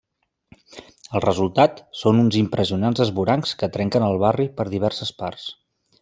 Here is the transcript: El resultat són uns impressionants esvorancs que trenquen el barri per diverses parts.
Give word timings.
El 1.17 1.21
resultat 1.25 1.83
són 1.99 2.21
uns 2.23 2.37
impressionants 2.41 3.03
esvorancs 3.07 3.53
que 3.63 3.69
trenquen 3.79 4.07
el 4.09 4.17
barri 4.27 4.47
per 4.61 4.67
diverses 4.71 5.13
parts. 5.25 5.45